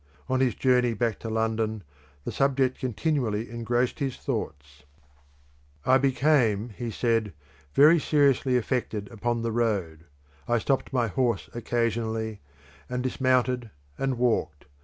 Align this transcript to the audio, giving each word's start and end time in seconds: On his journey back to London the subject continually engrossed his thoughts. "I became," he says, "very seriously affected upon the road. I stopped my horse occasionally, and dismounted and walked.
On 0.27 0.39
his 0.39 0.55
journey 0.55 0.95
back 0.95 1.19
to 1.19 1.29
London 1.29 1.83
the 2.23 2.31
subject 2.31 2.79
continually 2.79 3.47
engrossed 3.51 3.99
his 3.99 4.17
thoughts. 4.17 4.81
"I 5.85 5.99
became," 5.99 6.69
he 6.69 6.89
says, 6.89 7.27
"very 7.75 7.99
seriously 7.99 8.57
affected 8.57 9.11
upon 9.11 9.43
the 9.43 9.51
road. 9.51 10.05
I 10.47 10.57
stopped 10.57 10.91
my 10.91 11.05
horse 11.05 11.51
occasionally, 11.53 12.41
and 12.89 13.03
dismounted 13.03 13.69
and 13.95 14.17
walked. 14.17 14.65